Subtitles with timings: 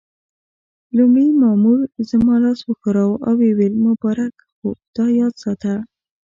[0.97, 5.73] لومړي مامور زما لاس وښوراوه او ويې ویل: مبارک، خو دا یاد ساته.